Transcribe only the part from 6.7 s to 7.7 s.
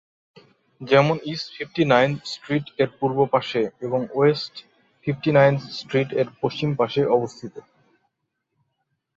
পাশে অবস্থিত।